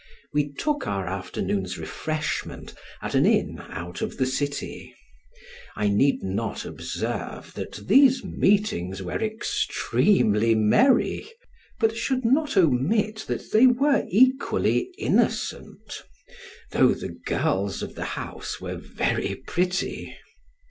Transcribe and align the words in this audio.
We 0.33 0.51
took 0.53 0.87
our 0.87 1.05
afternoon's 1.07 1.77
refreshment 1.77 2.73
at 3.03 3.13
an 3.13 3.27
inn 3.27 3.59
out 3.69 4.01
of 4.01 4.17
the 4.17 4.25
city. 4.25 4.95
I 5.75 5.89
need 5.89 6.23
not 6.23 6.65
observe 6.65 7.53
that 7.53 7.87
these 7.87 8.23
meetings 8.23 9.03
were 9.03 9.21
extremely 9.21 10.55
merry, 10.55 11.29
but 11.79 11.95
should 11.95 12.25
not 12.25 12.57
omit 12.57 13.25
that 13.27 13.51
they 13.51 13.67
were 13.67 14.07
equally 14.09 14.89
innocent, 14.97 16.01
though 16.71 16.95
the 16.95 17.09
girls 17.27 17.83
of 17.83 17.93
the 17.93 18.05
house 18.17 18.59
were 18.59 18.77
very 18.77 19.35
pretty. 19.45 20.17